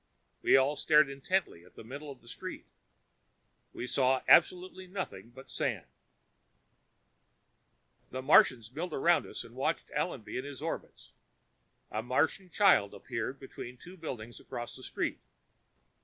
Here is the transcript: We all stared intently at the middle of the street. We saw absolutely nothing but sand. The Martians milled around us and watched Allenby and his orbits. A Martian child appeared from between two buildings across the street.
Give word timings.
We 0.41 0.57
all 0.57 0.75
stared 0.75 1.11
intently 1.11 1.63
at 1.63 1.75
the 1.75 1.83
middle 1.83 2.09
of 2.09 2.21
the 2.21 2.27
street. 2.27 2.65
We 3.71 3.85
saw 3.85 4.23
absolutely 4.27 4.87
nothing 4.87 5.29
but 5.29 5.51
sand. 5.51 5.85
The 8.09 8.23
Martians 8.23 8.71
milled 8.71 8.93
around 8.95 9.27
us 9.27 9.43
and 9.43 9.53
watched 9.53 9.91
Allenby 9.95 10.37
and 10.39 10.47
his 10.47 10.59
orbits. 10.59 11.11
A 11.91 12.01
Martian 12.01 12.49
child 12.49 12.95
appeared 12.95 13.37
from 13.37 13.47
between 13.47 13.77
two 13.77 13.95
buildings 13.95 14.39
across 14.39 14.75
the 14.75 14.81
street. 14.81 15.19